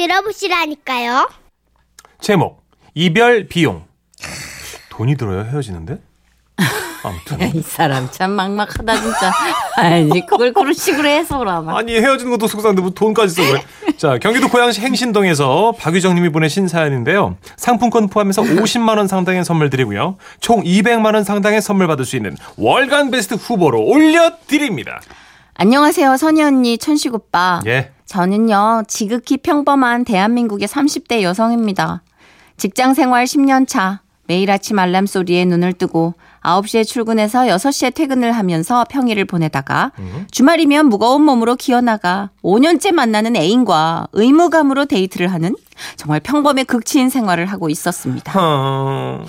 [0.00, 1.28] 들어보시라니까요.
[2.20, 2.62] 제목
[2.94, 3.84] 이별 비용
[4.88, 5.98] 돈이 들어요 헤어지는데?
[7.02, 9.32] 아무튼 이 사람 참 막막하다 진짜.
[9.76, 11.62] 아니 그걸 그런 식으로 해서라.
[11.62, 11.76] 막.
[11.76, 13.62] 아니 헤어지는 것도 속상한데 뭐 돈까지 써 그래.
[13.96, 17.36] 자 경기도 고양시 행신동에서 박유정님이 보내신 사연인데요.
[17.56, 20.16] 상품권 포함해서 50만 원 상당의 선물 드리고요.
[20.40, 25.00] 총 200만 원 상당의 선물 받을 수 있는 월간 베스트 후보로 올려드립니다.
[25.54, 27.60] 안녕하세요 선희 언니 천식 오빠.
[27.66, 27.92] 예.
[28.10, 32.02] 저는요 지극히 평범한 대한민국의 30대 여성입니다.
[32.56, 34.00] 직장 생활 10년 차.
[34.26, 39.92] 매일 아침 알람 소리에 눈을 뜨고 9시에 출근해서 6시에 퇴근을 하면서 평일을 보내다가
[40.32, 45.54] 주말이면 무거운 몸으로 기어나가 5년째 만나는 애인과 의무감으로 데이트를 하는
[45.96, 48.32] 정말 평범의 극치인 생활을 하고 있었습니다.
[48.36, 49.24] 어...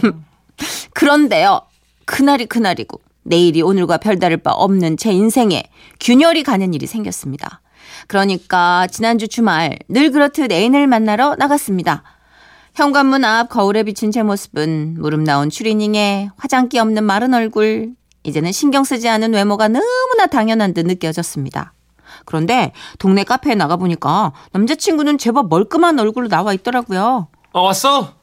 [0.93, 1.61] 그런데요.
[2.05, 5.63] 그날이 그날이고 내일이 오늘과 별다를 바 없는 제 인생에
[5.99, 7.60] 균열이 가는 일이 생겼습니다.
[8.07, 12.03] 그러니까 지난주 주말 늘 그렇듯 애인을 만나러 나갔습니다.
[12.75, 17.91] 현관문 앞 거울에 비친 제 모습은 무릎 나온 추리닝에 화장기 없는 마른 얼굴,
[18.23, 21.73] 이제는 신경 쓰지 않은 외모가 너무나 당연한 듯 느껴졌습니다.
[22.25, 27.27] 그런데 동네 카페에 나가보니까 남자친구는 제법 멀끔한 얼굴로 나와 있더라고요.
[27.53, 28.13] 어 왔어?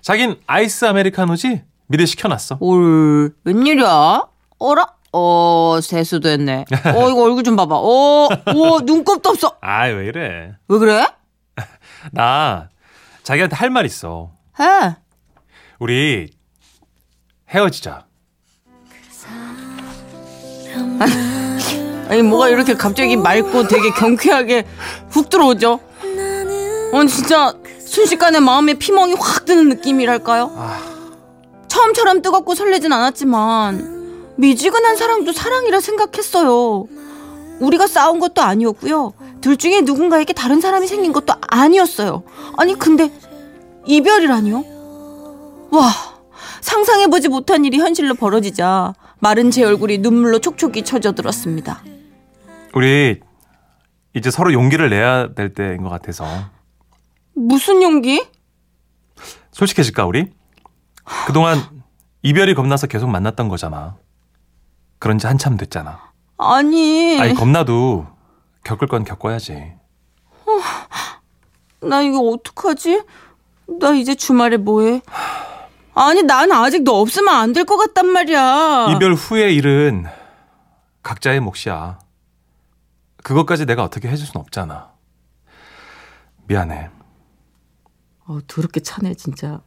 [0.00, 1.62] 자긴 아이스 아메리카노지?
[1.86, 2.58] 미리 시켜놨어.
[2.60, 4.22] 올, 웬일이야?
[4.58, 4.86] 어라?
[5.12, 6.64] 어, 세수됐네.
[6.94, 7.74] 어, 이거 얼굴 좀 봐봐.
[7.76, 9.56] 어, 오, 눈곱도 없어.
[9.60, 10.54] 아이 왜 이래?
[10.68, 11.06] 왜 그래?
[12.12, 12.68] 나
[13.22, 14.30] 자기한테 할 말 있어.
[14.60, 14.96] 해.
[15.78, 16.30] 우리
[17.50, 18.04] 헤어지자.
[22.08, 24.66] 아니, 뭐가 이렇게 갑자기 맑고 되게 경쾌하게
[25.10, 25.80] 훅 들어오죠?
[26.92, 30.50] 어, 진짜 순식간에 마음에 피멍이 확 드는 느낌이랄까요?
[31.68, 33.97] 처음처럼 뜨겁고 설레진 않았지만
[34.38, 36.86] 미지근한 사랑도 사랑이라 생각했어요.
[37.58, 39.12] 우리가 싸운 것도 아니었고요.
[39.40, 42.22] 둘 중에 누군가에게 다른 사람이 생긴 것도 아니었어요.
[42.56, 43.10] 아니 근데
[43.84, 44.64] 이별이라니요?
[45.72, 45.90] 와
[46.60, 51.82] 상상해보지 못한 일이 현실로 벌어지자 마른 제 얼굴이 눈물로 촉촉이 쳐져들었습니다.
[52.74, 53.18] 우리
[54.14, 56.24] 이제 서로 용기를 내야 될 때인 것 같아서
[57.34, 58.24] 무슨 용기?
[59.50, 60.30] 솔직해질까 우리?
[61.26, 61.58] 그동안
[62.22, 63.96] 이별이 겁나서 계속 만났던 거잖아.
[64.98, 66.00] 그런 지 한참 됐잖아.
[66.38, 68.06] 아니, 아니 겁나도
[68.64, 69.72] 겪을 건 겪어야지.
[71.80, 73.02] 나 이거 어떡하지?
[73.80, 75.00] 나 이제 주말에 뭐해?
[75.94, 78.88] 아니 난 아직 너 없으면 안 될 것 같단 말이야.
[78.94, 80.06] 이별 후의 일은
[81.02, 81.98] 각자의 몫이야.
[83.22, 84.90] 그것까지 내가 어떻게 해줄 순 없잖아.
[86.46, 86.90] 미안해.
[88.26, 89.60] 어, 더럽게 차네 진짜.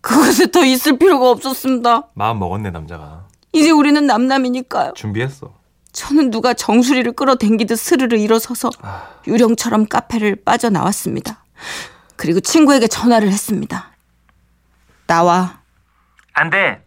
[0.00, 2.08] 그것에 더 있을 필요가 없었습니다.
[2.14, 3.26] 마음 먹었네 남자가.
[3.56, 4.92] 이제 우리는 남남이니까요.
[4.94, 5.54] 준비했어.
[5.92, 8.68] 저는 누가 정수리를 끌어당기듯 스르르 일어서서
[9.26, 11.42] 유령처럼 카페를 빠져나왔습니다.
[12.16, 13.92] 그리고 친구에게 전화를 했습니다.
[15.06, 15.60] 나와.
[16.34, 16.84] 안 돼.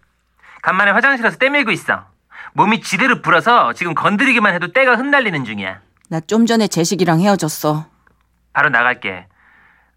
[0.61, 2.05] 간만에 화장실에서 떼밀고 있어.
[2.53, 5.79] 몸이 지대로 불어서 지금 건드리기만 해도 때가 흩날리는 중이야.
[6.09, 7.87] 나 좀 전에 재식이랑 헤어졌어.
[8.53, 9.25] 바로 나갈게.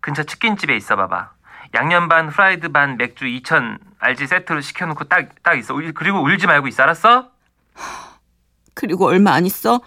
[0.00, 1.32] 근처 치킨집에 있어 봐봐.
[1.74, 5.74] 양념 반 프라이드 반 맥주 2천 알지 세트로 시켜놓고 딱 딱 있어.
[5.74, 6.82] 울- 그리고 울지 말고 있어.
[6.82, 7.28] 알았어?
[8.74, 9.80] 그리고 얼마 안 있어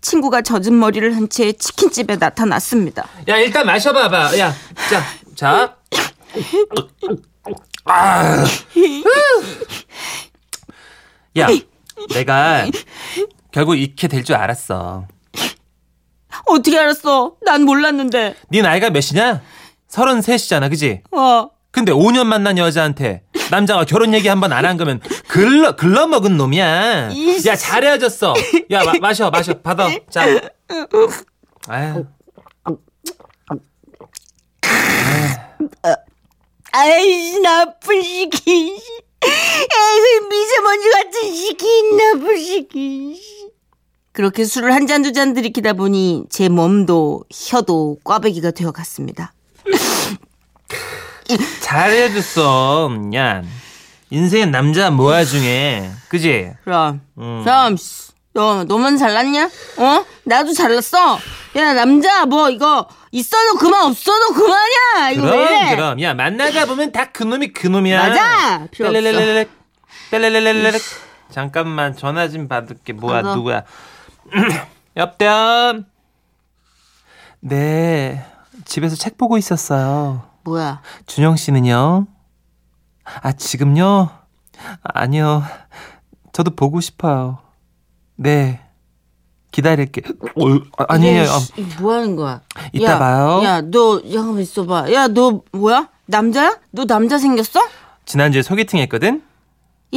[0.00, 3.06] 친구가 젖은 머리를 한 채 치킨집에 나타났습니다.
[3.28, 4.38] 야 일단 마셔봐봐.
[4.38, 4.52] 야,
[4.90, 5.02] 자,
[5.34, 5.76] 자.
[11.38, 11.46] 야,
[12.14, 12.66] 내가
[13.50, 15.06] 결국 잃게 될 줄 알았어.
[16.46, 17.36] 어떻게 알았어?
[17.44, 18.34] 난 몰랐는데.
[18.48, 19.42] 네 나이가 몇이냐?
[19.92, 21.02] 서른셋이잖아, 그지?
[21.10, 21.50] 어.
[21.70, 26.36] 근데 5년 만난 여자한테 남자가 결혼 얘기 한 번 안 한 거면 글러 글러 먹은
[26.38, 27.10] 놈이야.
[27.46, 28.34] 야잘 헤어졌어.
[28.70, 29.88] 야 마, 마셔 마셔 받아.
[30.10, 30.24] 자.
[31.68, 32.06] 아유.
[36.72, 38.50] 아이 나쁜 시키.
[39.22, 43.20] 에이 미세먼지 같은 시키 나쁜 시키.
[44.12, 49.32] 그렇게 술을 한 잔 두 잔 들이키다 보니 제 몸도 혀도 꽈배기가 되어갔습니다.
[51.60, 52.90] 잘 헤어졌어.
[53.14, 53.42] 야
[54.10, 56.52] 인생의 남자 모아 중에 그지?
[56.64, 57.42] 그럼 음.
[57.44, 59.50] 그럼 씨, 너 너만 잘났냐?
[59.78, 60.04] 어?
[60.24, 61.18] 나도 잘났어.
[61.56, 65.10] 야 남자 뭐 이거 있어도 그만 없어도 그만이야.
[65.12, 65.76] 이거 왜 그럼 이래?
[65.76, 68.08] 그럼 야 만나다 보면 다 그놈이 그놈이야.
[68.08, 68.66] 맞아.
[68.70, 69.00] 필요 없어.
[70.10, 70.78] 뺄레레레레
[71.30, 72.92] 잠깐만 전화 좀 받을게.
[72.92, 73.34] 뭐야 받아.
[73.34, 73.62] 누구야?
[74.96, 75.84] 여보세요.
[77.40, 78.24] 네
[78.64, 80.22] 집에서 책 보고 있었어요.
[80.44, 80.80] 뭐야?
[81.06, 82.06] 준영 씨는요?
[83.04, 84.10] 아, 지금요?
[84.82, 85.42] 아니요.
[86.32, 87.38] 저도 보고 싶어요.
[88.16, 88.60] 네.
[89.50, 90.02] 기다릴게.
[90.36, 91.24] 어, 아, 아니에요.
[91.56, 92.40] 이거 뭐 하는 거야?
[92.72, 93.42] 이따 야, 봐요.
[93.44, 94.92] 야, 너 잠깐만 있어봐.
[94.92, 95.88] 야, 너 뭐야?
[96.06, 96.58] 남자야?
[96.70, 97.60] 너 남자 생겼어?
[98.06, 99.22] 지난주에 소개팅 했거든?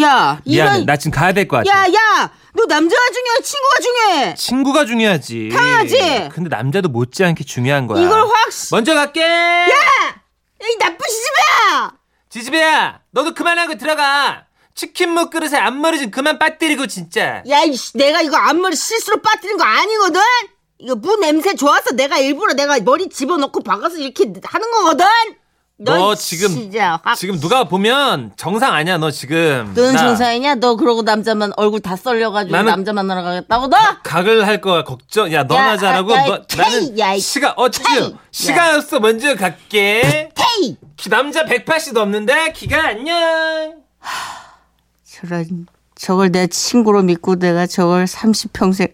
[0.02, 0.86] 야, 미안해.
[0.86, 1.70] 나 지금 가야 될 것 같아.
[1.70, 4.36] 야, 야, 너 남자가 중요해, 친구가 중요해.
[4.36, 5.50] 친구가 중요하지.
[5.54, 6.30] 당연하지.
[6.34, 8.04] 근데 남자도 못지않게 중요한 거야.
[8.04, 8.34] 이걸 확.
[8.72, 9.22] 먼저 갈게.
[9.22, 11.92] 이 나쁜 시집이야.
[12.30, 14.46] 지지배야, 너도 그만하고 들어가.
[14.74, 17.42] 치킨 무 그릇에 앞머리 좀 그만 빠뜨리고 진짜.
[17.48, 20.20] 야, 이씨, 내가 이거 앞머리 실수로 빠뜨린 거 아니거든.
[20.80, 25.06] 이거 무 냄새 좋아서 내가 일부러 내가 머리 집어넣고 박아서 이렇게 하는 거거든.
[25.78, 27.16] 너이 지금 진짜 확.
[27.16, 29.74] 지금 누가 보면 정상 아니야 너 지금.
[29.76, 30.56] 너는 나 정상이냐?
[30.56, 33.78] 너 그러고 남자만 얼굴 다 썰려가지고 나는- 남자 만나러 가겠다고 너?
[34.04, 35.32] 각을 할 거야 걱정.
[35.34, 38.16] 야 너나 야, 잘하고 야, 야, 너, 테이, 나는 야, 이 시간 어 지금 테이.
[38.32, 40.30] 시간 없어 먼저 갈게.
[40.34, 40.78] 테이.
[40.96, 43.76] 키 남자 180도 없는데 키가 안녕.
[45.04, 48.92] 저런 저걸 내 친구로 믿고 내가 저걸 30평생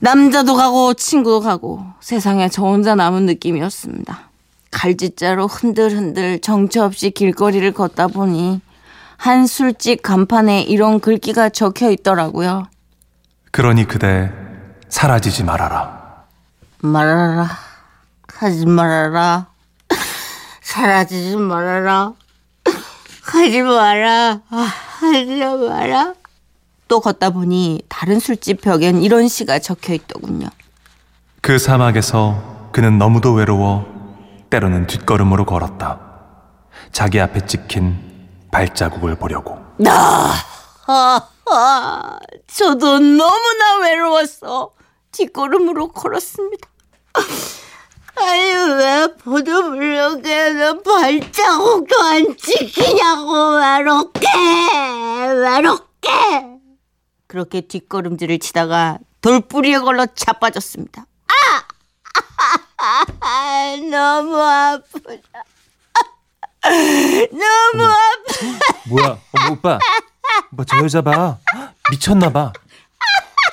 [0.00, 4.30] 남자도 가고 친구도 가고 세상에 저 혼자 남은 느낌이었습니다.
[4.74, 8.60] 갈짓자로 흔들흔들 정처 없이 길거리를 걷다 보니
[9.16, 12.66] 한 술집 간판에 이런 글귀가 적혀 있더라고요.
[13.52, 14.30] 그러니 그대
[14.88, 16.24] 사라지지 말아라.
[16.80, 17.48] 말아라.
[18.34, 19.46] 하지 말아라.
[20.60, 22.12] 사라지지 말아라.
[23.22, 24.40] 하지 마라.
[24.50, 26.14] 아, 하지 마라.
[26.88, 30.48] 또 걷다 보니 다른 술집 벽엔 이런 시가 적혀 있더군요.
[31.40, 33.93] 그 사막에서 그는 너무도 외로워
[34.54, 35.98] 때로는 뒷걸음으로 걸었다.
[36.92, 37.98] 자기 앞에 찍힌
[38.52, 39.58] 발자국을 보려고.
[40.86, 44.70] 아, 아, 저도 너무나 외로웠어.
[45.10, 46.68] 뒷걸음으로 걸었습니다.
[48.14, 54.28] 아유, 왜 보도블록에는 발자국도 안 찍히냐고, 외롭게,
[55.34, 56.10] 외롭게.
[57.26, 61.06] 그렇게 뒷걸음질을 치다가 돌뿌리에 걸러 자빠졌습니다.
[62.86, 63.76] 아!
[63.90, 65.42] 너무 아프다.
[67.32, 68.58] 너무 아프다.
[68.88, 69.18] 뭐야?
[69.32, 69.78] 어머, 오빠.
[70.52, 71.38] 오빠 저 여자 봐.
[71.90, 72.52] 미쳤나 봐.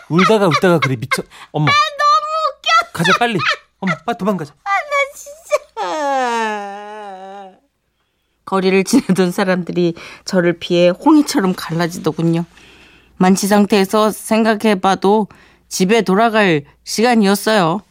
[0.09, 1.23] 울다가 웃다가 그래 미쳐.
[1.51, 1.65] 어머.
[1.65, 2.91] 너무 웃겨.
[2.91, 3.39] 가자 빨리.
[3.79, 4.53] 어머, 빨리 도망가자.
[8.43, 9.93] 거리를 지나던 사람들이
[10.25, 12.43] 저를 피해 홍이처럼 갈라지더군요.
[13.15, 15.27] 만취 상태에서 생각해봐도
[15.69, 17.81] 집에 돌아갈 시간이었어요.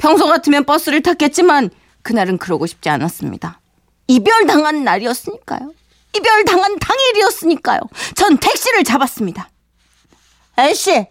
[0.00, 1.70] 평소 같으면 버스를 탔겠지만
[2.02, 3.60] 그날은 그러고 싶지 않았습니다.
[4.08, 5.72] 이별당한 날이었으니까요.
[6.16, 7.80] 이별당한 당일이었으니까요.
[8.16, 9.48] 전 택시를 잡았습니다.
[10.56, 11.06] 아저씨,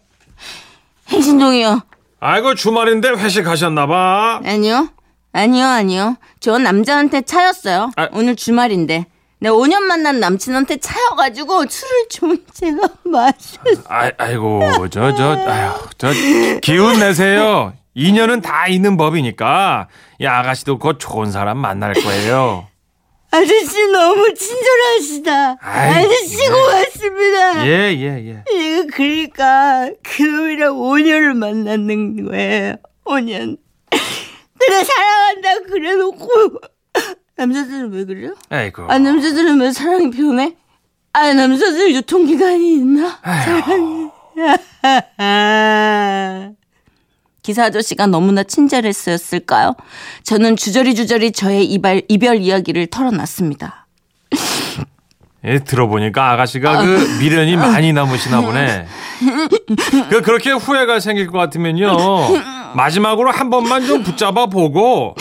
[1.09, 1.81] 행신동이요.
[2.19, 4.41] 아이고 주말인데 회식하셨나 봐.
[4.43, 4.89] 아니요.
[5.31, 6.17] 아니요, 아니요.
[6.39, 7.91] 저 남자한테 차였어요.
[7.95, 8.09] 아.
[8.11, 9.05] 오늘 주말인데.
[9.41, 13.83] 내가 5년 만난 남친한테 차여가지고 술을 좀 제가 마셨어요.
[13.87, 16.09] 아, 아이고 저 저 아유 저
[16.61, 17.71] 기운 내세요.
[17.99, 22.67] 인연은 다 있는 법이니까 이 아가씨도 곧 좋은 사람 만날 거예요.
[23.31, 25.57] 아저씨 너무 친절하시다.
[25.61, 26.49] 아이, 아저씨 예.
[26.49, 27.67] 고맙습니다.
[27.67, 28.43] 예 예, 예.
[28.51, 32.75] 이거 그러니까 그놈이랑 5년을 만났는 거예요.
[33.05, 33.57] 5년.
[34.59, 36.27] 그래 사랑한다 그래놓고
[37.37, 38.33] 남자들은 왜 그래요?
[38.49, 38.85] 아이고.
[38.89, 40.55] 아 남자들은 왜 사랑이 변해?
[41.13, 43.19] 아 남자들 유통기간이 있나?
[43.23, 44.09] 사랑이.
[47.49, 49.73] 기사 아저씨가 너무나 친절했었을까요?
[50.21, 53.87] 저는 주저리 주저리 저의 이발, 이별 이야기를 털어놨습니다.
[55.45, 58.85] 예, 들어보니까 아가씨가 그 미련이 많이 남으시나 보네.
[60.11, 61.97] 그 그렇게 후회가 생길 것 같으면요.
[62.75, 65.15] 마지막으로 한 번만 좀 붙잡아 보고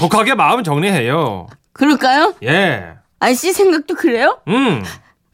[0.00, 1.46] 독하게 마음 정리해요.
[1.72, 2.34] 그럴까요?
[2.42, 2.94] 예.
[3.20, 4.40] 아저씨 생각도 그래요?
[4.48, 4.82] 음.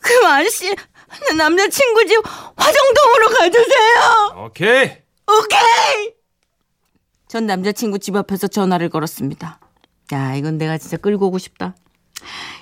[0.00, 2.21] 그럼 아저씨 내 남자친구 집
[2.57, 4.45] 화정동으로 가주세요.
[4.45, 4.83] 오케이.
[5.28, 6.15] 오케이.
[7.28, 9.59] 전 남자친구 집 앞에서 전화를 걸었습니다.
[10.12, 11.75] 야 이건 내가 진짜 끌고 오고 싶다.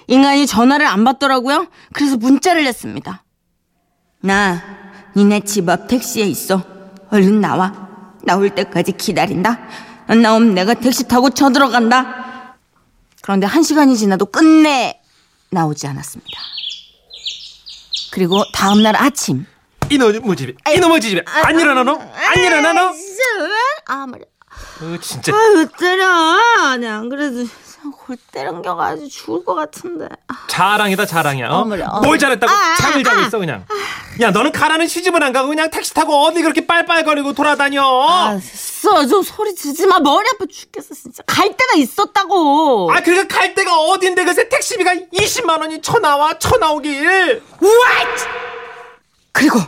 [0.06, 1.68] 인간이 전화를 안 받더라고요.
[1.92, 3.25] 그래서 문자를 냈습니다.
[4.21, 4.62] 나
[5.16, 6.62] 니네 집 앞 택시에 있어.
[7.11, 7.85] 얼른 나와.
[8.23, 9.61] 나올 때까지 기다린다.
[10.06, 12.56] 안 나오면 내가 택시 타고 쳐들어간다.
[13.23, 15.00] 그런데 한 시간이 지나도 끝내
[15.50, 16.40] 나오지 않았습니다.
[18.12, 19.47] 그리고 다음날 아침
[19.90, 21.92] 이놈의 집에 이놈의 집에 안 일어나 너?
[21.94, 22.92] 안 일어나 너?
[23.87, 24.26] 아 말이야.
[24.82, 25.32] 어, 진짜.
[25.34, 26.76] 아유 때려.
[26.78, 27.46] 내안 그래도
[28.06, 30.08] 골 때려겨가지고 죽을 것 같은데.
[30.49, 31.49] 자랑이다 자랑이야.
[31.50, 31.58] 어?
[31.61, 32.00] 어머나, 어.
[32.00, 33.26] 뭘 잘했다고 아, 잠을 아, 자고 아.
[33.26, 33.66] 있어 그냥.
[34.20, 37.82] 야 너는 가라는 시집은 안 가고 그냥 택시 타고 어디 그렇게 빨빨거리고 돌아다녀.
[37.82, 39.06] 아, 됐어.
[39.06, 39.99] 좀 소리 지르지 마.
[39.99, 41.23] 머리 아파 죽겠어, 진짜.
[41.26, 42.90] 갈 데가 있었다고.
[42.92, 47.42] 아 그러니까 갈 데가 어딘데 그새 택시비가 20만 원이 쳐나와 쳐나오길.
[49.32, 49.58] 그리고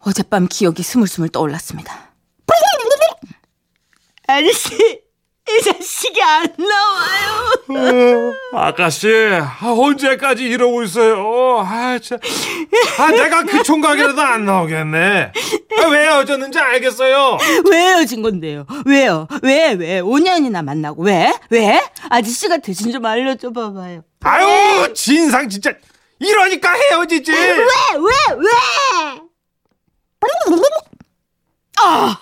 [0.00, 2.07] 어젯밤 기억이 스물스물 떠올랐습니다.
[4.30, 8.34] 아저씨, 이 자식이 안 나와요.
[8.52, 11.60] 아가씨, 아, 언제까지 이러고 있어요?
[11.66, 12.18] 아, 참.
[12.98, 15.32] 아, 내가 그 총각이라도 안 나오겠네.
[15.78, 17.38] 아, 왜 헤어졌는지 알겠어요.
[17.70, 18.66] 왜 헤어진 건데요?
[18.84, 19.26] 왜요?
[19.42, 20.02] 왜, 왜?
[20.02, 21.02] 5년이나 만나고.
[21.04, 21.32] 왜?
[21.48, 21.80] 왜?
[22.10, 24.02] 아저씨가 대신 좀 알려줘 봐봐요.
[24.24, 25.72] 아유, 진상 진짜.
[26.18, 27.32] 이러니까 헤어지지.
[27.32, 27.56] 왜, 왜,
[28.36, 28.50] 왜?
[31.80, 32.18] 아,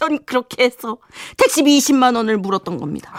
[0.00, 0.96] 전 그렇게 해서
[1.36, 3.12] 택시비 20만 원을 물었던 겁니다.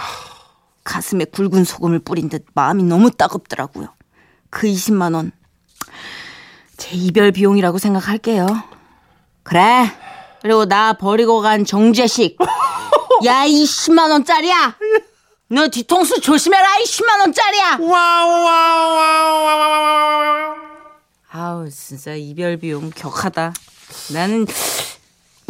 [0.84, 3.94] 가슴에 굵은 소금을 뿌린 듯 마음이 너무 따갑더라고요.
[4.50, 5.32] 그 20만 원.
[6.78, 8.48] 제 이별 비용이라고 생각할게요.
[9.44, 9.92] 그래.
[10.42, 12.38] 그리고 나 버리고 간 정재식.
[13.26, 14.76] 야, 이 10만 원짜리야.
[15.50, 17.78] 너 뒤통수 조심해라, 이 10만 원짜리야.
[17.80, 19.12] 와와와와와.
[21.30, 23.54] 아우 진짜 이별 비용 격하다.
[24.14, 24.48] 나는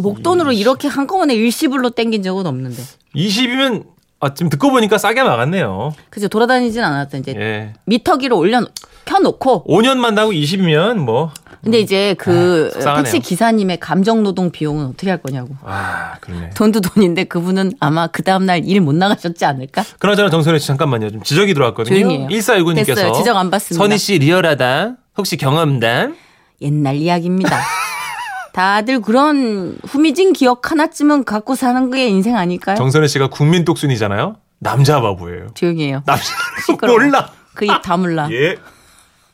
[0.02, 2.82] 목돈으로 이렇게 한꺼번에 일시불로 땡긴 적은 없는데.
[3.16, 3.86] 20이면
[4.24, 5.94] 아, 지금 듣고 보니까 싸게 막았네요.
[6.12, 7.74] 그죠 돌아다니진 않았다 이제 예.
[7.86, 8.62] 미터기로 올려
[9.06, 9.66] 켜놓고.
[9.66, 11.32] 5년 만나고 20이면 뭐.
[11.64, 12.98] 근데 이제 그 아.
[13.02, 15.50] 택시 기사님의 감정 노동 비용은 어떻게 할 거냐고.
[15.64, 16.52] 아, 그러네.
[16.52, 19.84] 돈도 돈인데 그분은 아마 그 다음 날 일 못 나가셨지 않을까?
[20.00, 21.10] 그나저나 정선혜 씨 잠깐만요.
[21.12, 21.96] 좀 지적이 들어왔거든요.
[21.96, 22.28] 조용히 해요.
[22.30, 23.14] 1419님께서 됐어요.
[23.14, 23.84] 지적 안 받습니다.
[23.84, 24.98] 선희 씨 리얼하다.
[25.18, 26.16] 혹시 경험담?
[26.62, 27.60] 옛날 이야기입니다.
[28.54, 32.76] 다들 그런 후미진 기억 하나쯤은 갖고 사는 게 인생 아닐까요?
[32.76, 34.36] 정선혜 씨가 국민 똑순이잖아요.
[34.60, 35.48] 남자 바보예요.
[35.54, 36.04] 조용히 해요.
[36.06, 36.24] 남자.
[36.88, 37.30] 몰라.
[37.54, 38.30] 그입 다물라.
[38.32, 38.58] 예.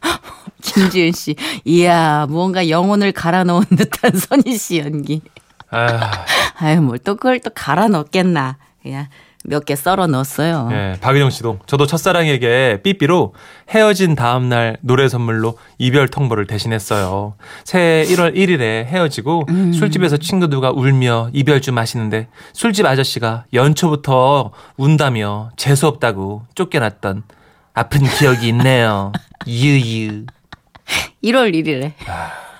[0.61, 1.35] 김지은 씨.
[1.65, 5.21] 이야, 무언가 영혼을 갈아 넣은 듯한 선희 씨 연기.
[5.69, 6.11] 아,
[6.59, 8.57] 아유, 뭘 또 그걸 또 갈아 넣겠나.
[8.81, 9.07] 그냥
[9.49, 10.69] 몇 개 썰어 넣었어요.
[10.73, 10.97] 예.
[10.99, 13.33] 박은영 씨도 저도 첫사랑에게 삐삐로
[13.69, 17.35] 헤어진 다음 날 노래 선물로 이별 통보를 대신했어요.
[17.63, 19.71] 새해 1월 1일에 헤어지고 음.
[19.73, 27.23] 술집에서 친구들과 울며 이별주 마시는데 술집 아저씨가 연초부터 운다며 재수 없다고 쫓겨났던
[27.73, 29.13] 아픈 기억이 있네요.
[29.47, 30.25] 유유.
[31.23, 31.93] 1월 1일에.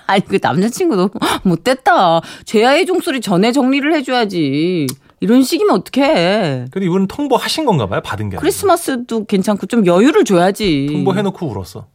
[0.06, 1.10] 아니, 그 남자친구 너무
[1.44, 2.20] 못됐다.
[2.46, 4.86] 제아의 종소리 전에 정리를 해줘야지.
[5.20, 6.66] 이런 식이면 어떡해.
[6.70, 8.00] 근데 이분은 통보하신 건가 봐요.
[8.02, 8.36] 받은 게.
[8.36, 10.88] 크리스마스도 괜찮고 좀 여유를 줘야지.
[10.92, 11.86] 통보해놓고 울었어.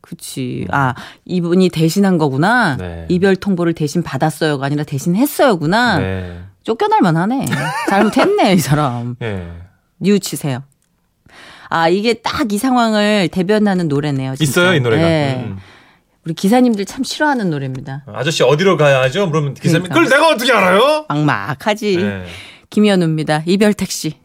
[0.00, 0.66] 그치.
[0.70, 2.76] 아, 이분이 대신한 거구나.
[2.76, 3.06] 네.
[3.08, 5.98] 이별 통보를 대신 받았어요가 아니라 대신 했어요구나.
[5.98, 6.40] 네.
[6.64, 7.46] 쫓겨날 만 하네.
[7.88, 9.14] 잘못했네, 이 사람.
[9.22, 9.46] 예.
[9.98, 10.62] 뉘우치세요.
[11.68, 14.34] 아, 이게 딱 이 상황을 대변하는 노래네요.
[14.34, 14.50] 진짜.
[14.50, 15.02] 있어요, 이 노래가.
[15.02, 15.44] 네.
[15.46, 15.58] 음.
[16.24, 18.04] 우리 기사님들 참 싫어하는 노래입니다.
[18.06, 19.30] 아저씨 어디로 가야죠?
[19.30, 19.94] 그러면 기사님 그러니까.
[19.94, 21.04] 그걸 내가 어떻게 알아요?
[21.08, 21.96] 막막하지.
[21.96, 22.24] 네.
[22.72, 23.42] 김현우입니다.
[23.46, 24.21] 이별 택시.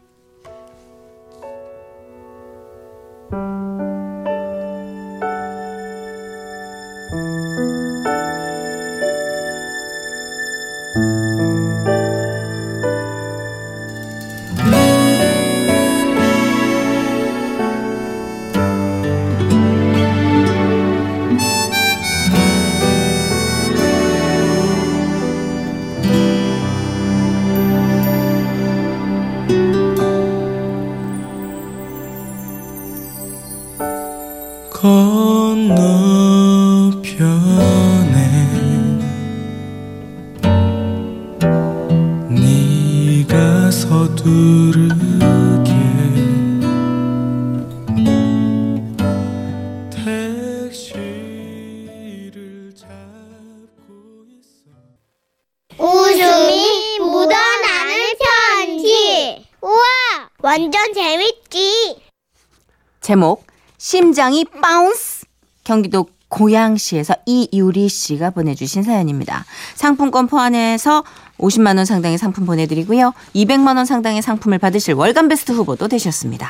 [63.07, 63.47] 제목
[63.77, 65.25] 심장이 bounce
[65.63, 69.45] 경기도 고양시에서 이유리 씨가 보내주신 사연입니다.
[69.75, 71.05] 상품권 포함해서
[71.37, 73.13] 50만 원 상당의 상품 보내드리고요.
[73.33, 76.49] 200만 원 상당의 상품을 받으실 월간 베스트 후보도 되셨습니다.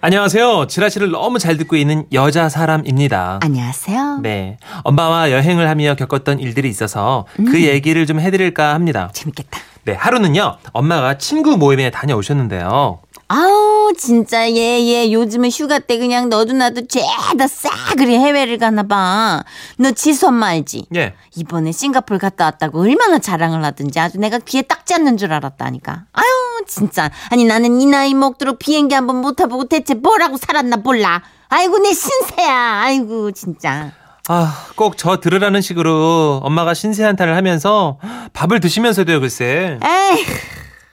[0.00, 0.68] 안녕하세요.
[0.68, 3.40] 지라시를 너무 잘 듣고 있는 여자 사람입니다.
[3.42, 4.20] 안녕하세요.
[4.22, 4.58] 네.
[4.84, 7.46] 엄마와 여행을 하며 겪었던 일들이 있어서 음.
[7.46, 9.10] 그 얘기를 좀 해드릴까 합니다.
[9.12, 9.58] 재밌겠다.
[9.86, 9.94] 네.
[9.94, 10.56] 하루는요.
[10.72, 13.00] 엄마가 친구 모임에 다녀오셨는데요.
[13.26, 19.42] 아우 진짜 얘얘 요즘은 휴가 때 그냥 너도 나도 죄다 싸그리 해외를 가나 봐.
[19.78, 20.86] 너 지수 엄마 알지?
[20.94, 21.14] 예.
[21.36, 26.04] 이번에 싱가폴 갔다 왔다고 얼마나 자랑을 하든지 아주 내가 귀에 딱 잡는 줄 알았다니까.
[26.12, 26.24] 아유
[26.66, 31.22] 진짜 아니 나는 이 나이 먹도록 비행기 한 번 못 타보고 대체 뭐라고 살았나 몰라.
[31.48, 32.80] 아이고 내 신세야.
[32.84, 33.92] 아이고 진짜.
[34.28, 37.98] 아, 꼭 저 들으라는 식으로 엄마가 신세 한탄을 하면서
[38.32, 39.78] 밥을 드시면서도요, 글쎄.
[39.82, 40.24] 에이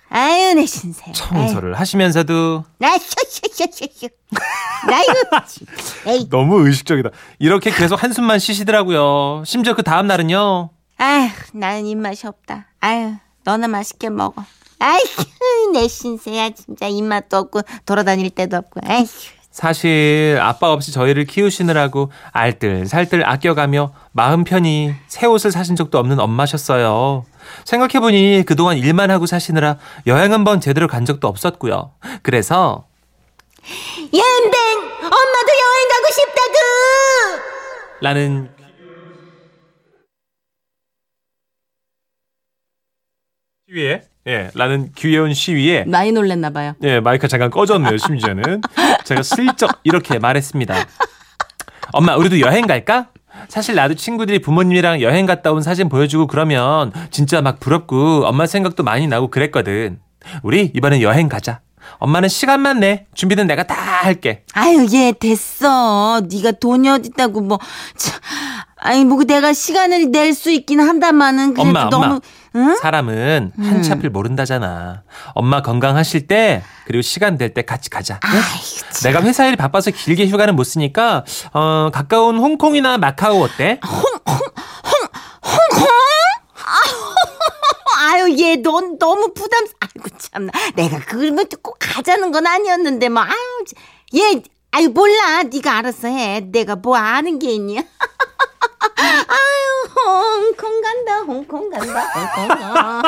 [0.10, 1.12] 아유 내 신세.
[1.12, 4.08] 청소를 하시면서도 나 쇼쇼쇼쇼쇼.
[4.90, 5.68] 나 이거 진-
[6.06, 7.10] 에이 너무 의식적이다.
[7.40, 9.44] 이렇게 계속 한숨만 쉬시더라고요.
[9.46, 10.70] 심지어 그 다음 날은요.
[11.00, 12.68] 아휴, 나는 입맛이 없다.
[12.80, 14.44] 아유, 너는 맛있게 먹어.
[14.80, 15.24] 아이고
[15.74, 19.10] 내 신세야 진짜 입맛도 없고 돌아다닐 데도 없고 아이고
[19.50, 27.26] 사실 아빠 없이 저희를 키우시느라고 알뜰살뜰 아껴가며 마음 편히 새 옷을 사신 적도 없는 엄마셨어요.
[27.66, 29.78] 생각해보니 그동안 일만 하고 사시느라
[30.08, 31.94] 여행 한번 제대로 간 적도 없었고요.
[32.24, 32.88] 그래서
[34.14, 36.58] 옌뱅 엄마도 여행 가고 싶다구
[38.02, 38.50] 라는
[43.70, 48.62] 시위에 예, 라는 귀여운 시위에 많이 놀랬나 봐요 예, 마이크 잠깐 꺼졌네요, 심지어는.
[49.06, 50.76] 제가 슬쩍 이렇게 말했습니다.
[51.94, 53.08] 엄마, 우리도 여행 갈까?
[53.48, 58.84] 사실 나도 친구들이 부모님이랑 여행 갔다 온 사진 보여주고 그러면 진짜 막 부럽고 엄마 생각도
[58.84, 60.00] 많이 나고 그랬거든.
[60.44, 61.62] 우리 이번엔 여행 가자.
[62.00, 63.06] 엄마는 시간만 내.
[63.16, 64.44] 준비는 내가 다 할게.
[64.54, 67.60] 아유 얘 됐어 네가 돈이 어딨다고 뭐
[67.96, 68.20] 참,
[68.78, 72.20] 아니 뭐 내가 시간을 낼 수 있긴 한다마는 그래도 엄마, 너무 엄마.
[72.56, 72.76] 응?
[72.82, 73.64] 사람은 음.
[73.64, 75.04] 한치 앞을 모른다잖아.
[75.34, 78.20] 엄마 건강하실 때 그리고 시간 될 때 같이 가자.
[78.26, 78.40] 응?
[79.04, 81.24] 내가 회사 일이 바빠서 길게 휴가는 못 쓰니까
[81.54, 83.80] 어, 가까운 홍콩이나 마카오 어때?
[88.00, 93.64] 아유 얘 넌 너무 부담 아이고 참나 내가 그러면 꼭 가자는 건 아니었는데 뭐 아유
[94.16, 97.82] 얘 아유 몰라 네가 알아서 해 내가 뭐 아는 게 있냐
[100.08, 103.02] 홍콩 간다 홍콩 간다 홍콩 가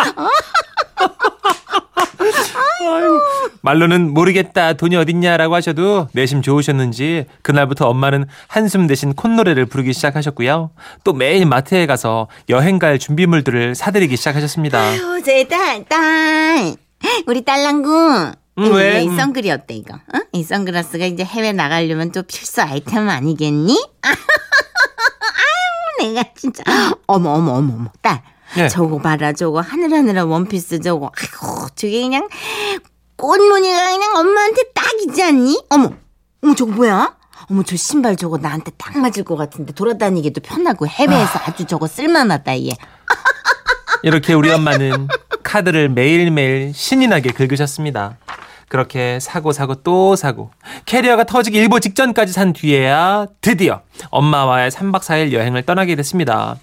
[3.61, 10.71] 말로는 모르겠다 돈이 어딨냐라고 하셔도 내심 좋으셨는지 그날부터 엄마는 한숨 대신 콧노래를 부르기 시작하셨고요.
[11.03, 14.79] 또 매일 마트에 가서 여행 갈 준비물들을 사드리기 시작하셨습니다.
[14.79, 16.75] 아유 제 딸 딸
[17.27, 19.03] 우리 딸랑구 음, 왜?
[19.03, 19.15] 이 음.
[19.17, 20.19] 선글이 어때 이거 어?
[20.33, 23.77] 이 선글라스가 이제 해외 나가려면 또 필수 아이템 아니겠니
[25.99, 26.63] 내가 진짜.
[27.07, 27.91] 어머 어머 어머 어머.
[28.01, 28.21] 딸.
[28.57, 28.67] 예.
[28.67, 31.11] 저거 봐라 저거 하늘하늘한 원피스 저거.
[31.17, 32.27] 아이고 저게 그냥
[33.15, 35.63] 꽃무늬가 그냥 엄마한테 딱이지 않니?
[35.69, 35.91] 어머
[36.41, 37.15] 어머 저거 뭐야?
[37.51, 41.53] 어머 저 신발 저거 나한테 딱 맞을 것 같은데 돌아다니기도 편하고 해외에서 아.
[41.55, 42.69] 주 저거 쓸만하다 얘.
[44.03, 45.07] 이렇게 우리 엄마는
[45.43, 48.17] 카드를 매일매일 신이 나게 긁으셨습니다.
[48.69, 50.51] 그렇게 사고 사고 또 사고
[50.85, 56.55] 캐리어가 터지기 일보 직전까지 산 뒤에야 드디어 엄마와의 3박 4일 여행을 떠나게 됐습니다.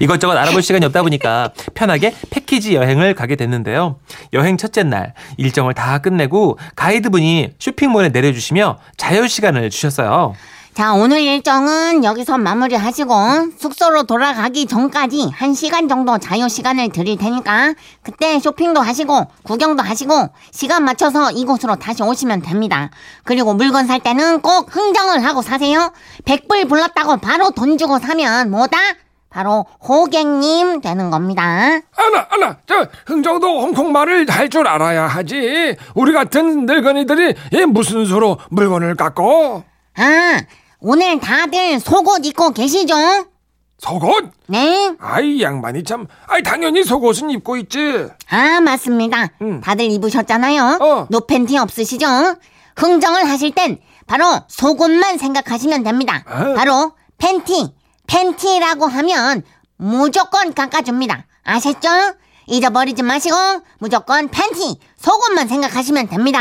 [0.00, 3.96] 이것저것 알아볼 시간이 없다 보니까 편하게 패키지 여행을 가게 됐는데요.
[4.32, 10.34] 여행 첫째 날 일정을 다 끝내고 가이드분이 쇼핑몰에 내려주시며 자유 시간을 주셨어요.
[10.74, 13.12] 자, 오늘 일정은 여기서 마무리하시고
[13.58, 20.84] 숙소로 돌아가기 전까지 1시간 정도 자유 시간을 드릴 테니까 그때 쇼핑도 하시고 구경도 하시고 시간
[20.84, 22.90] 맞춰서 이곳으로 다시 오시면 됩니다.
[23.24, 25.92] 그리고 물건 살 때는 꼭 흥정을 하고 사세요.
[26.24, 28.78] 100불 불렀다고 바로 돈 주고 사면 뭐다?
[29.28, 31.42] 바로 호객님 되는 겁니다.
[31.96, 32.56] 알아, 알아.
[32.66, 35.76] 저 흥정도 홍콩 말을 할 줄 알아야 하지.
[35.94, 39.69] 우리 같은 늙은이들이 이 무슨 수로 물건을 깎고
[40.00, 40.40] 아,
[40.80, 42.94] 오늘 다들 속옷 입고 계시죠?
[43.78, 44.30] 속옷?
[44.46, 44.94] 네.
[44.98, 46.06] 아이 양반이 참.
[46.26, 48.06] 아이 당연히 속옷은 입고 있지.
[48.30, 49.28] 아, 맞습니다.
[49.42, 49.60] 응.
[49.60, 50.78] 다들 입으셨잖아요.
[50.80, 51.06] 어.
[51.10, 52.06] 노팬티 없으시죠?
[52.76, 56.24] 흥정을 하실 땐 바로 속옷만 생각하시면 됩니다.
[56.26, 56.54] 어.
[56.54, 57.74] 바로 팬티.
[58.06, 59.42] 팬티라고 하면
[59.76, 61.26] 무조건 깎아줍니다.
[61.44, 61.88] 아셨죠?
[62.46, 63.36] 잊어버리지 마시고
[63.78, 66.40] 무조건 팬티, 속옷만 생각하시면 됩니다.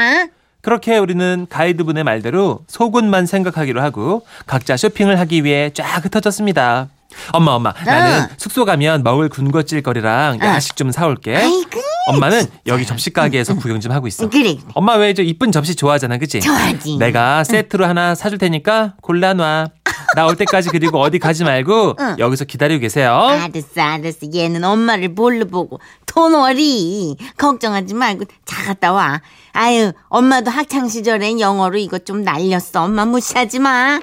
[0.62, 6.89] 그렇게 우리는 가이드분의 말대로 속옷만 생각하기로 하고 각자 쇼핑을 하기 위해 쫙 흩어졌습니다.
[7.32, 11.36] 엄마 엄마 나는 숙소 가면 먹을 군것질거리랑 야식 좀 사올게.
[11.36, 11.82] 아이고.
[12.08, 14.30] 엄마는 여기 접시 가게에서 구경 좀 하고 있어.
[14.30, 14.58] 그래.
[14.74, 16.39] 엄마 왜 저 이쁜 접시 좋아하잖아, 그치?
[16.39, 16.98] 좋아하지.
[16.98, 19.67] 내가 세트로 하나 사줄 테니까 골라놔.
[20.15, 22.15] 나 올 때까지 그리고 어디 가지 말고 응.
[22.19, 23.13] 여기서 기다리고 계세요.
[23.13, 24.28] 알았어, 알았어.
[24.34, 29.22] 얘는 엄마를 뭘로 보고 돈월이 걱정하지 말고 자 갔다 와.
[29.54, 32.84] 아유, 엄마도 학창 시절엔 영어로 이거 좀 날렸어.
[32.84, 34.00] 엄마 무시하지 마.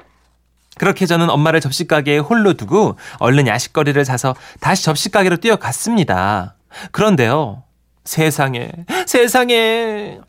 [0.79, 6.57] 그렇게 저는 엄마를 접시 가게에 홀로 두고 얼른 야식거리를 사서 다시 접시 가게로 뛰어갔습니다.
[6.93, 7.63] 그런데요.
[8.05, 8.71] 세상에,
[9.07, 10.21] 세상에.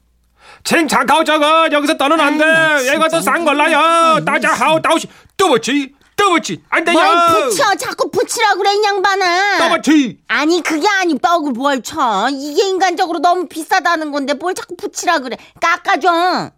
[0.67, 2.43] 칭찬하고 저거 여기서 떠는 안 돼.
[2.43, 4.23] 아이, 얘가 더 진짜 싼 걸라요.
[4.25, 6.93] 따자 하오 따오시 뜨버치 뜨버치 안 돼요.
[6.99, 7.73] 뭘 붙여?
[7.75, 9.58] 자꾸 붙이라 그래, 이 양반아.
[9.60, 10.17] 뜨버치.
[10.27, 12.27] 아니, 그게 아니, 떡을 뭘 쳐.
[12.32, 15.38] 이게 인간적으로 너무 비싸다는 건데 뭘 자꾸 붙이라 그래.
[15.62, 16.51] 깎아줘.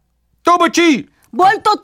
[0.44, 1.06] 뜨버치.
[1.32, 1.76] 뭘또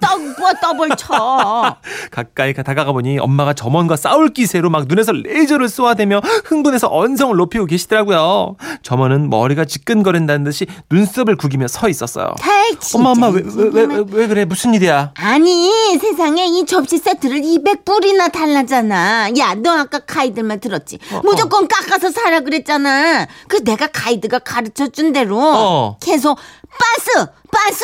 [0.61, 1.77] 더블 쳐.
[2.11, 7.65] 가까이 가- 다가가 보니 엄마가 점원과 싸울 기세로 막 눈에서 레이저를 쏘아대며 흥분해서 언성을 높이고
[7.65, 8.55] 계시더라고요.
[8.81, 12.33] 점원은 머리가 지끈거린다는 듯이 눈썹을 구기며 서 있었어요.
[12.41, 12.97] 아이, 진짜.
[12.97, 15.11] 엄마 엄마 왜왜 왜 왜 그래 무슨 일이야?
[15.17, 19.29] 아니 세상에 이 접시 세트를 200불이나 달라잖아.
[19.37, 20.99] 야 너 아까 가이드만 들었지?
[21.11, 23.25] 어, 무조건 깎아서 사라 그랬잖아.
[23.47, 25.97] 그 내가 가이드가 가르쳐 준 대로 어.
[26.01, 26.37] 계속
[26.69, 27.83] 빤스 빤스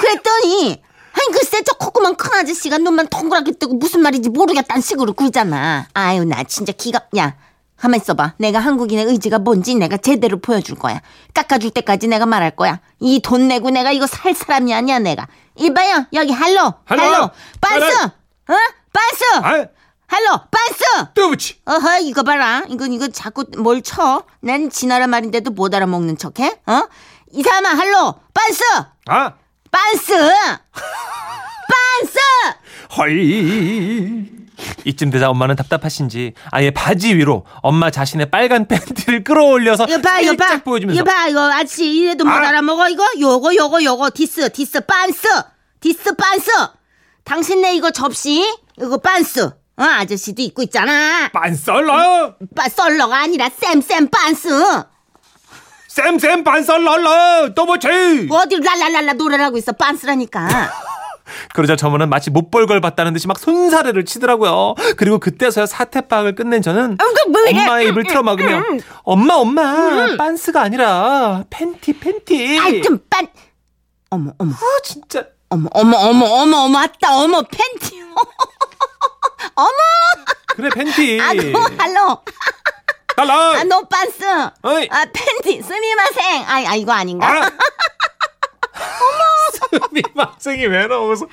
[0.00, 0.82] 그랬더니
[1.16, 5.86] 아니 글쎄 저 코코만 큰 아저씨가 눈만 동그랗게 뜨고 무슨 말인지 모르겠다는 식으로 굴잖아.
[5.94, 7.36] 아유 나 진짜 기가 야
[7.76, 8.34] 가만 있어봐.
[8.38, 11.00] 내가 한국인의 의지가 뭔지 내가 제대로 보여줄 거야.
[11.34, 12.80] 깎아줄 때까지 내가 말할 거야.
[13.00, 15.26] 이 돈 내고 내가 이거 살 사람이 아니야 내가.
[15.56, 17.30] 이봐요 여기 할로 할로.
[17.60, 18.54] 빤스 어
[18.92, 19.66] 빤스 아
[20.06, 21.60] 할로 빤스 뜨부치.
[21.64, 24.24] 어허 이거 봐라 이건 이거 자꾸 뭘 쳐?
[24.40, 26.60] 난 지나라 말인데도 못 알아먹는 척해?
[26.66, 26.82] 어?
[27.32, 28.62] 이 사람아 hello 빤스
[29.06, 29.32] 아
[29.74, 30.14] 빤스!
[31.68, 32.18] 빤스!
[32.96, 33.10] 헐.
[34.84, 40.36] 이쯤 되자 엄마는 답답하신지 아예 바지 위로 엄마 자신의 빨간 팬티를 끌어올려서 이거 봐 이거
[40.36, 40.58] 봐.
[40.62, 41.02] 보여주면서.
[41.02, 42.48] 이거 봐 이거 아저씨 이래도 못 아.
[42.48, 43.04] 알아먹어 이거?
[43.18, 44.10] 요거 요거 요거.
[44.14, 45.26] this this 빤스!
[45.80, 46.50] this 빤스!
[47.24, 48.46] 당신네 이거 접시?
[48.80, 49.40] 이거 빤스.
[49.76, 51.28] 어 아저씨도 입고 있잖아.
[51.32, 54.48] 반썰러 빠 썰러가 아니라 same same 빤스
[55.94, 57.88] 쌤쌤 반썰러 또부치.
[58.28, 60.48] 어디 랄랄랄라 노래를 하고 있어 빤스라니까
[61.54, 64.74] 그러자 점원은 마치 못 볼 걸 봤다는 듯이 막 손사래를 치더라고요.
[64.96, 67.62] 그리고 그때서야 사태 파악을 끝낸 저는 그뭐 이래?
[67.62, 68.62] 엄마의 입을 틀어막으며
[69.04, 72.58] 엄마 엄마 빤스가 아니라 팬티 팬티.
[72.58, 73.28] 아좀 빤
[74.10, 78.02] 어머 어머 아 진짜 어머 어머 어머 어머 어머 왔다 어머 팬티
[79.54, 79.68] 어머
[80.56, 81.20] 그래 팬티.
[81.20, 81.40] 아노
[81.78, 82.22] 할로
[83.16, 83.60] 달라.
[83.60, 84.24] 아노 빤스
[84.62, 84.88] 어이.
[84.90, 87.50] 아 팬 티 스미마생 아, 아 이거 아닌가 아.
[89.92, 91.26] 미망생이 왜 나오서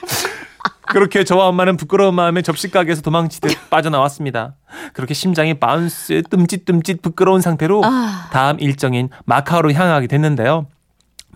[0.87, 4.55] 그렇게 저와 엄마는 부끄러운 마음에 접시 가게에서 도망치듯 빠져나왔습니다.
[4.93, 8.29] 그렇게 심장이 바운스 뜸짓뜸짓 부끄러운 상태로 아.
[8.33, 10.67] 다음 일정인 마카오로 향하게 됐는데요.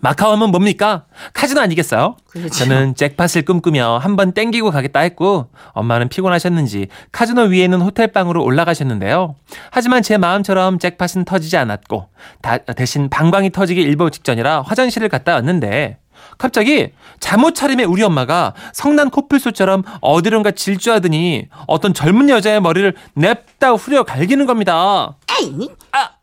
[0.01, 1.05] 마카오 하면 뭡니까?
[1.33, 2.15] 카지노 아니겠어요?
[2.29, 2.49] 그렇죠.
[2.65, 9.35] 저는 잭팟을 꿈꾸며 한 번 땡기고 가겠다 했고 엄마는 피곤하셨는지 카지노 위에 있는 호텔방으로 올라가셨는데요.
[9.71, 12.07] 하지만 제 마음처럼 잭팟은 터지지 않았고
[12.41, 15.97] 다- 대신 방광이 터지기 일보 직전이라 화장실을 갔다 왔는데
[16.37, 24.03] 갑자기 잠옷 차림에 우리 엄마가 성난 코뿔소처럼 어디론가 질주하더니 어떤 젊은 여자의 머리를 냅다 후려
[24.03, 25.15] 갈기는 겁니다.
[25.39, 25.69] 에이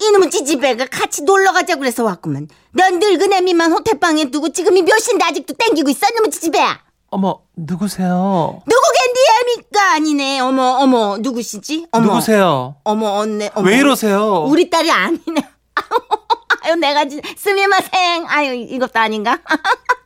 [0.08, 2.48] 이놈의 찌찌배가 같이 놀러 가자고 그래서 왔구만.
[2.72, 6.80] 넌 늙은 애미만 호텔방에 두고 지금이 몇 시인데 아직도 땡기고 있어 이놈의 찌찌배야?
[7.10, 8.62] 어머 누구세요?
[8.66, 10.40] 누구겐 네 애미가 아니네.
[10.40, 11.86] 어머 어머 누구시지?
[11.92, 12.06] 어머.
[12.06, 12.76] 누구세요?
[12.84, 13.68] 어머 언니 어머.
[13.68, 14.44] 왜 이러세요?
[14.48, 15.48] 우리 딸이 아니네.
[16.64, 18.24] 아유 내가 진짜 스미마생.
[18.28, 19.38] 아유 이것도 아닌가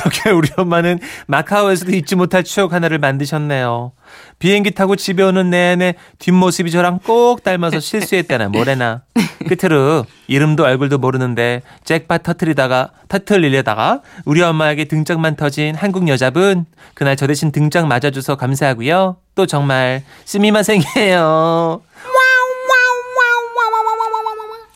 [0.00, 3.92] 그렇게 우리 엄마는 마카오에서도 잊지 못할 추억 하나를 만드셨네요.
[4.38, 9.02] 비행기 타고 집에 오는 내내 뒷모습이 저랑 꼭 닮아서 실수했다나 뭐래나.
[9.48, 17.26] 끝으로 이름도 얼굴도 모르는데 잭팟 터트리다가 터트리려다가 우리 엄마에게 등짝만 터진 한국 여자분 그날 저
[17.26, 19.16] 대신 등짝 맞아줘서 감사하고요.
[19.34, 21.82] 또 정말 스미마생이에요.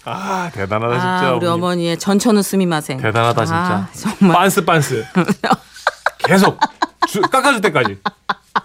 [0.06, 0.94] 아 대단하다
[1.28, 3.58] 아, 우리 어머니의 전천후 스미마생 대단하다 진짜.
[3.58, 5.04] 아, 정말 빤스 빤스.
[6.18, 6.58] 계속
[7.08, 7.98] 주- 깎아줄 때까지.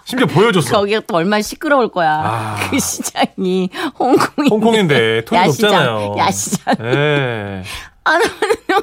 [0.04, 0.70] 심지어 보여줬어.
[0.78, 2.22] 거기가 또 얼마나 시끄러울 거야.
[2.24, 2.56] 아.
[2.70, 4.48] 그 시장이 홍콩이.
[4.50, 6.14] 홍콩인데 돈이 높잖아요.
[6.18, 6.74] 야시장.
[6.82, 7.62] 예.
[8.04, 8.18] 아,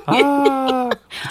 [0.05, 0.89] 아,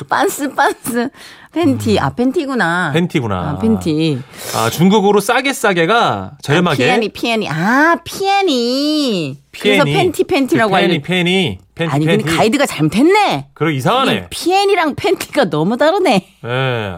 [0.08, 1.08] 빤스 빤스
[1.52, 1.98] 팬티.
[1.98, 2.90] 아 팬티구나.
[2.92, 3.36] 팬티구나.
[3.36, 4.20] 아, 팬티.
[4.54, 6.84] 아, 중국어로 싸게 싸게가 저렴하게.
[6.84, 7.48] 便宜 便宜.
[7.48, 9.38] 아 便宜.
[9.58, 9.98] 그래서 便宜.
[9.98, 10.88] 팬티 팬티라고 그 알려.
[10.88, 12.24] 팬이 팬이 팬티 아니 팬티.
[12.24, 13.48] 근데 가이드가 잘못했네.
[13.54, 14.26] 그러 이상하네.
[14.30, 16.26] 便宜랑 팬티가 너무 다르네.
[16.44, 16.48] 예.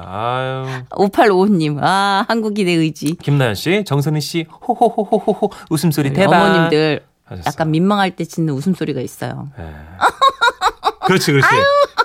[0.04, 0.66] 아유.
[0.90, 1.78] 5855님.
[1.80, 3.14] 아 한국인의 의지.
[3.22, 6.42] 김나연 씨, 정선희 씨, 호호호호호호 웃음소리 대박.
[6.42, 7.44] 어머님들 하셨어요.
[7.46, 9.48] 약간 민망할 때 짓는 웃음소리가 있어요.
[9.60, 9.62] 예.
[11.08, 11.48] 그렇지, 그렇지.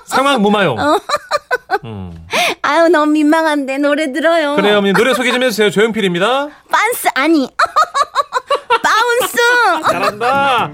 [0.05, 0.79] 상황 무마용.
[0.79, 0.97] 어.
[1.83, 2.27] 음.
[2.61, 4.55] 아유 너무 민망한데 노래 들어요.
[4.55, 5.69] 그래요, 어머니 노래 소개 좀 해주세요.
[5.71, 6.47] 조용필입니다.
[6.71, 7.49] 빤스 아니.
[8.81, 9.37] 바운스.
[9.91, 10.71] 잘한다.